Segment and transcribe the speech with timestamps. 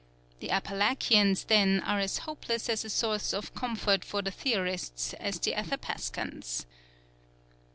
[0.39, 5.39] The Apalachians then are as hopeless as a source of comfort for the theorists as
[5.39, 6.65] the Athapascans.